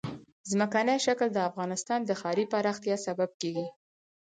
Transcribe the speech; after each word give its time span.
ځمکنی 0.51 0.95
شکل 1.05 1.27
د 1.33 1.37
افغانستان 1.49 1.99
د 2.05 2.11
ښاري 2.21 2.45
پراختیا 2.53 2.95
سبب 3.05 3.29
کېږي. 3.41 3.67